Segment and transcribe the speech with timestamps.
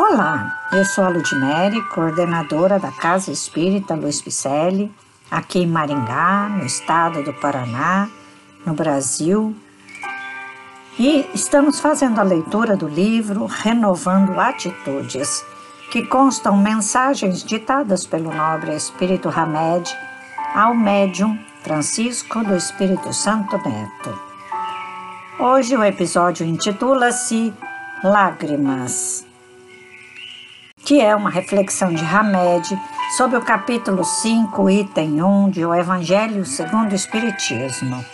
[0.00, 4.94] Olá, eu sou a Ludmere, coordenadora da Casa Espírita Luiz Picelli,
[5.28, 8.08] aqui em Maringá, no estado do Paraná,
[8.64, 9.56] no Brasil.
[10.96, 15.44] E estamos fazendo a leitura do livro Renovando Atitudes,
[15.90, 19.92] que constam mensagens ditadas pelo nobre Espírito Hamed
[20.54, 24.16] ao médium Francisco do Espírito Santo Neto.
[25.40, 27.52] Hoje o episódio intitula-se
[28.04, 29.26] Lágrimas,
[30.84, 32.80] que é uma reflexão de Hamed
[33.16, 38.04] sobre o capítulo 5, item 1 de O Evangelho segundo o Espiritismo.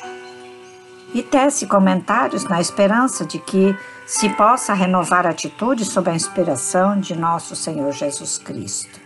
[1.14, 7.14] E tece comentários na esperança de que se possa renovar atitudes sob a inspiração de
[7.14, 9.00] nosso Senhor Jesus Cristo.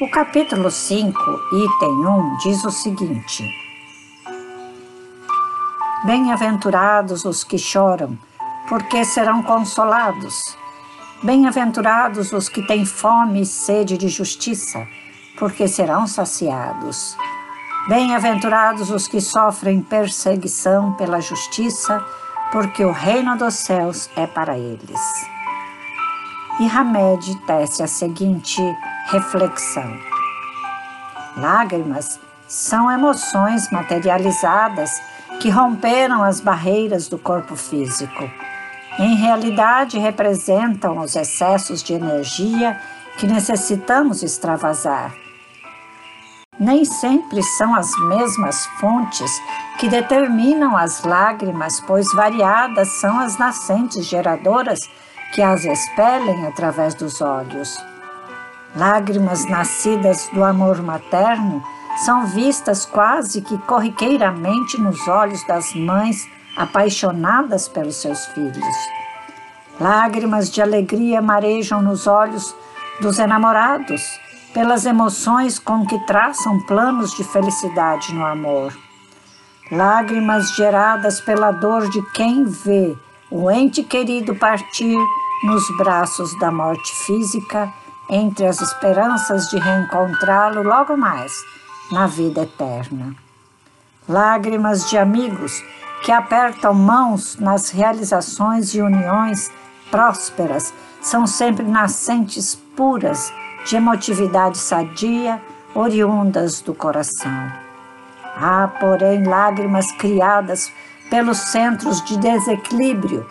[0.00, 1.12] O capítulo 5,
[1.52, 3.44] item 1, diz o seguinte:
[6.04, 8.18] Bem-aventurados os que choram,
[8.68, 10.56] porque serão consolados.
[11.22, 14.88] Bem-aventurados os que têm fome e sede de justiça,
[15.38, 17.14] porque serão saciados.
[17.88, 22.02] Bem-aventurados os que sofrem perseguição pela justiça,
[22.50, 25.00] porque o reino dos céus é para eles.
[26.58, 28.62] E Hamed tece a seguinte
[29.10, 29.94] reflexão:
[31.36, 34.90] Lágrimas são emoções materializadas
[35.38, 38.49] que romperam as barreiras do corpo físico.
[39.00, 42.78] Em realidade, representam os excessos de energia
[43.16, 45.14] que necessitamos extravasar.
[46.58, 49.30] Nem sempre são as mesmas fontes
[49.78, 54.80] que determinam as lágrimas, pois variadas são as nascentes geradoras
[55.32, 57.74] que as expelem através dos olhos.
[58.76, 61.64] Lágrimas nascidas do amor materno
[62.04, 68.76] são vistas quase que corriqueiramente nos olhos das mães apaixonadas pelos seus filhos.
[69.80, 72.54] Lágrimas de alegria marejam nos olhos
[73.00, 74.02] dos enamorados,
[74.52, 78.76] pelas emoções com que traçam planos de felicidade no amor.
[79.70, 82.96] Lágrimas geradas pela dor de quem vê
[83.30, 84.96] o ente querido partir
[85.44, 87.72] nos braços da morte física,
[88.08, 91.32] entre as esperanças de reencontrá-lo logo mais
[91.92, 93.14] na vida eterna.
[94.08, 95.62] Lágrimas de amigos
[96.02, 99.50] que apertam mãos nas realizações e uniões
[99.90, 103.32] prósperas são sempre nascentes puras
[103.66, 105.40] de emotividade sadia,
[105.74, 107.52] oriundas do coração.
[108.36, 110.72] Há, porém, lágrimas criadas
[111.10, 113.26] pelos centros de desequilíbrio,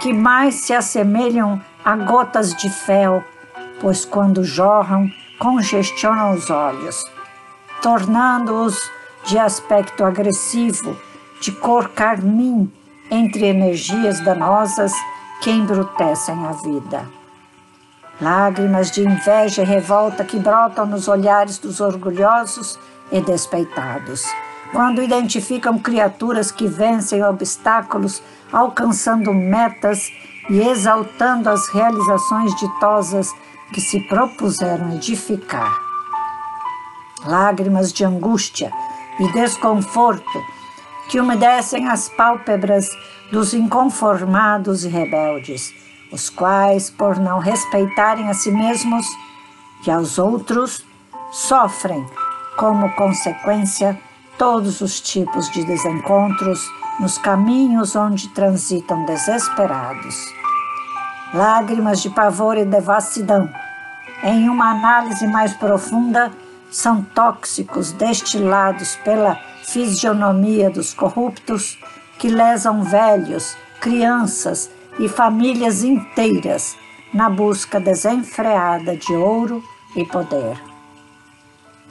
[0.00, 3.22] que mais se assemelham a gotas de fel,
[3.80, 7.04] pois quando jorram, congestionam os olhos
[7.82, 8.90] tornando-os
[9.24, 10.96] de aspecto agressivo,
[11.40, 12.70] de cor carmim,
[13.10, 14.92] entre energias danosas
[15.40, 17.04] que embrutecem a vida.
[18.20, 22.78] Lágrimas de inveja e revolta que brotam nos olhares dos orgulhosos
[23.10, 24.24] e despeitados,
[24.70, 30.12] quando identificam criaturas que vencem obstáculos, alcançando metas
[30.48, 33.32] e exaltando as realizações ditosas
[33.72, 35.90] que se propuseram edificar
[37.24, 38.72] lágrimas de angústia
[39.18, 40.59] e desconforto
[41.10, 42.96] que umedecem as pálpebras
[43.32, 45.74] dos inconformados e rebeldes,
[46.12, 49.04] os quais, por não respeitarem a si mesmos
[49.84, 50.86] e aos outros,
[51.32, 52.06] sofrem
[52.56, 54.00] como consequência
[54.38, 56.64] todos os tipos de desencontros
[57.00, 60.14] nos caminhos onde transitam desesperados.
[61.34, 63.50] Lágrimas de pavor e devassidão,
[64.22, 66.30] em uma análise mais profunda,
[66.70, 71.78] são tóxicos destilados pela fisionomia dos corruptos
[72.18, 76.76] que lesam velhos, crianças e famílias inteiras
[77.14, 79.62] na busca desenfreada de ouro
[79.96, 80.60] e poder.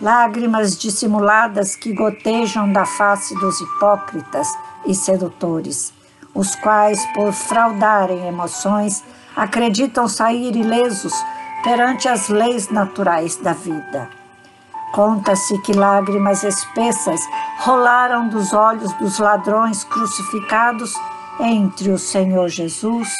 [0.02, 4.48] Lágrimas dissimuladas que gotejam da face dos hipócritas
[4.86, 5.94] e sedutores,
[6.34, 9.04] os quais, por fraudarem emoções,
[9.36, 11.14] acreditam sair ilesos
[11.64, 14.19] perante as leis naturais da vida
[14.92, 17.22] Conta-se que lágrimas espessas
[17.60, 20.94] rolaram dos olhos dos ladrões crucificados
[21.40, 23.14] entre o Senhor Jesus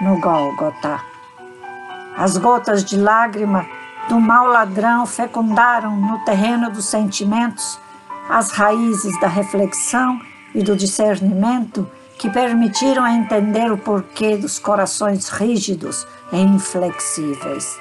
[0.00, 1.00] no Gólgota.
[2.16, 3.66] As gotas de lágrima
[4.08, 7.78] do mau ladrão fecundaram no terreno dos sentimentos
[8.28, 10.20] as raízes da reflexão
[10.54, 11.88] e do discernimento
[12.18, 17.78] que permitiram entender o porquê dos corações rígidos e inflexíveis.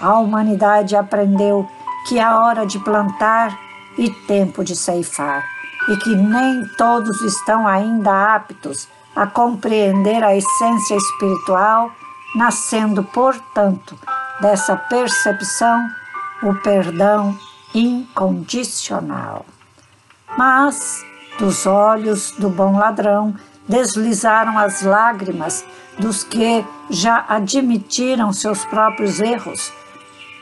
[0.00, 1.68] A humanidade aprendeu
[2.06, 3.58] que há hora de plantar
[3.96, 5.44] e tempo de ceifar,
[5.88, 11.90] e que nem todos estão ainda aptos a compreender a essência espiritual
[12.34, 13.96] nascendo, portanto,
[14.40, 15.88] dessa percepção
[16.42, 17.38] o perdão
[17.74, 19.46] incondicional.
[20.36, 21.04] Mas
[21.38, 23.34] dos olhos do bom ladrão
[23.68, 25.64] deslizaram as lágrimas
[25.98, 29.72] dos que já admitiram seus próprios erros,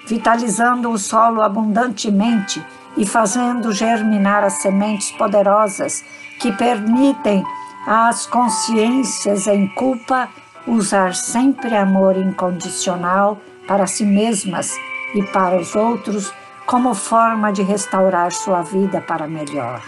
[0.07, 2.65] vitalizando o solo abundantemente
[2.97, 6.05] e fazendo germinar as sementes poderosas
[6.41, 7.45] que permitem
[7.87, 10.29] às consciências em culpa
[10.67, 14.77] usar sempre amor incondicional para si mesmas
[15.15, 16.33] e para os outros
[16.67, 19.83] como forma de restaurar sua vida para melhor.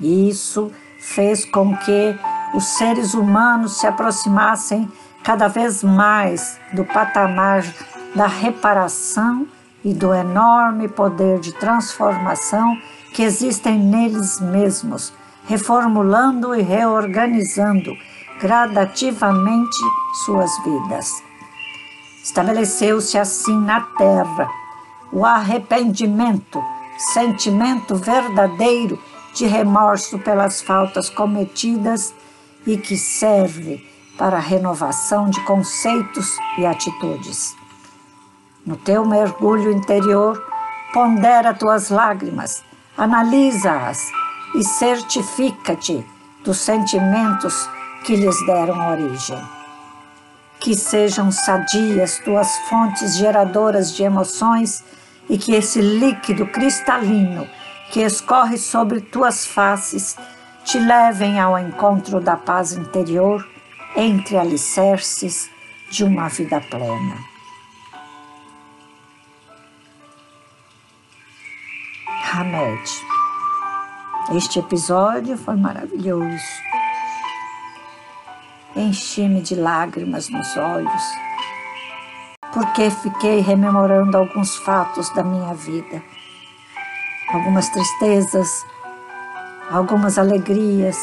[0.00, 2.18] Isso fez com que
[2.54, 4.90] os seres humanos se aproximassem
[5.22, 7.62] cada vez mais do patamar
[8.14, 9.46] da reparação
[9.84, 12.76] e do enorme poder de transformação
[13.14, 15.12] que existem neles mesmos,
[15.46, 17.96] reformulando e reorganizando
[18.40, 19.78] gradativamente
[20.24, 21.22] suas vidas.
[22.22, 24.50] Estabeleceu-se assim na terra
[25.10, 26.62] o arrependimento,
[27.14, 28.98] sentimento verdadeiro
[29.34, 32.14] de remorso pelas faltas cometidas
[32.66, 33.86] e que serve
[34.18, 37.56] para a renovação de conceitos e atitudes.
[38.68, 40.38] No teu mergulho interior,
[40.92, 42.62] pondera tuas lágrimas,
[42.98, 43.98] analisa-as
[44.54, 46.04] e certifica-te
[46.44, 47.66] dos sentimentos
[48.04, 49.42] que lhes deram origem.
[50.60, 54.84] Que sejam sadias tuas fontes geradoras de emoções
[55.30, 57.48] e que esse líquido cristalino
[57.90, 60.14] que escorre sobre tuas faces
[60.66, 63.48] te levem ao encontro da paz interior
[63.96, 65.48] entre alicerces
[65.90, 67.37] de uma vida plena.
[74.34, 76.44] Este episódio foi maravilhoso.
[78.76, 81.02] Enchi-me de lágrimas nos olhos,
[82.52, 86.02] porque fiquei rememorando alguns fatos da minha vida
[87.28, 88.66] algumas tristezas,
[89.70, 90.96] algumas alegrias,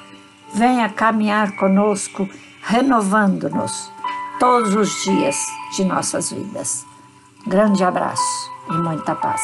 [0.55, 2.29] venha caminhar conosco,
[2.63, 3.91] renovando-nos
[4.39, 5.37] todos os dias
[5.77, 6.85] de nossas vidas.
[7.47, 9.43] Grande abraço e muita paz.